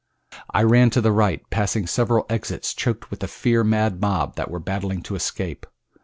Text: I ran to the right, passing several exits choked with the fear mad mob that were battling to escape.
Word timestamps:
I 0.49 0.63
ran 0.63 0.89
to 0.97 0.99
the 1.01 1.11
right, 1.11 1.47
passing 1.51 1.85
several 1.85 2.25
exits 2.27 2.73
choked 2.73 3.11
with 3.11 3.19
the 3.19 3.27
fear 3.27 3.63
mad 3.63 4.01
mob 4.01 4.35
that 4.35 4.49
were 4.49 4.57
battling 4.59 5.03
to 5.03 5.13
escape. 5.15 5.67